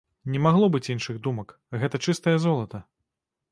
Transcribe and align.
Не 0.35 0.39
магло 0.45 0.69
быць 0.75 0.87
іншых 0.93 1.19
думак, 1.27 1.53
гэта 1.83 2.01
чыстае 2.09 2.35
золата. 2.49 2.83